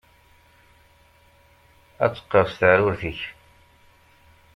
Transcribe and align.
Ad 2.03 2.11
teqqerṣ 2.13 2.51
teɛrurt-ik. 2.59 3.21